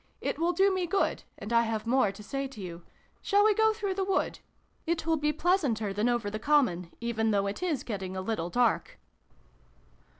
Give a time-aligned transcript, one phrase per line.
[0.19, 2.81] It will do me good, and I have more to say to you.
[3.21, 4.39] Shall we go through the wood?
[4.87, 8.49] It will be pleasanter than over the common, even though it is getting a little
[8.49, 8.97] dark."